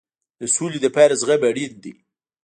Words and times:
د 0.39 0.41
سولې 0.55 0.79
لپاره 0.85 1.17
زغم 1.21 1.41
اړین 1.49 1.73
دی 1.83 1.93